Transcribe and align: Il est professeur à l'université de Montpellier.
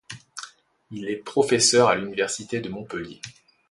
Il 0.89 1.07
est 1.07 1.17
professeur 1.17 1.87
à 1.87 1.95
l'université 1.95 2.59
de 2.59 2.69
Montpellier. 2.69 3.21